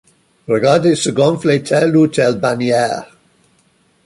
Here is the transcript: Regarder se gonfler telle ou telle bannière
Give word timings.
Regarder 0.53 0.95
se 0.97 1.11
gonfler 1.19 1.61
telle 1.67 1.95
ou 1.95 2.07
telle 2.07 2.39
bannière 2.39 3.15